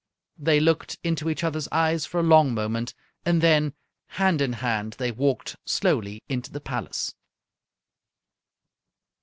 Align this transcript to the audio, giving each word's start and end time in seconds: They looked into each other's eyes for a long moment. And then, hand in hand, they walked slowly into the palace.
They 0.39 0.59
looked 0.59 0.97
into 1.03 1.29
each 1.29 1.43
other's 1.43 1.67
eyes 1.71 2.07
for 2.07 2.19
a 2.19 2.23
long 2.23 2.55
moment. 2.55 2.95
And 3.23 3.39
then, 3.39 3.75
hand 4.17 4.41
in 4.41 4.53
hand, 4.53 4.93
they 4.93 5.11
walked 5.11 5.57
slowly 5.63 6.23
into 6.27 6.49
the 6.51 6.59
palace. 6.59 7.13